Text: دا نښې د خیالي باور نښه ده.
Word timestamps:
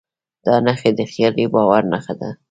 دا 0.45 0.55
نښې 0.65 0.89
د 0.97 0.99
خیالي 1.11 1.45
باور 1.53 1.81
نښه 1.91 2.13
ده. 2.19 2.29